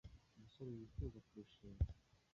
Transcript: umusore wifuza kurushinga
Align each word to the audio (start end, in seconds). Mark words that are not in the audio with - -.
umusore 0.35 0.69
wifuza 0.79 1.17
kurushinga 1.27 1.87